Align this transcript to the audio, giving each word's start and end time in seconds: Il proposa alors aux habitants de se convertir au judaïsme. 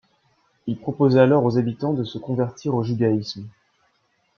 Il 0.65 0.79
proposa 0.79 1.21
alors 1.21 1.45
aux 1.45 1.59
habitants 1.59 1.93
de 1.93 2.03
se 2.03 2.17
convertir 2.17 2.73
au 2.73 2.81
judaïsme. 2.83 3.47